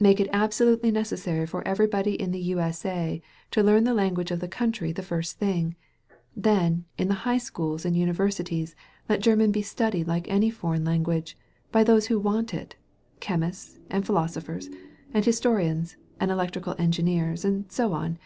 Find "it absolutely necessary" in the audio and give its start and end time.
0.20-1.44